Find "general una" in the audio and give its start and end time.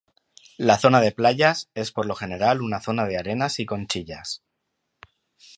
2.15-2.81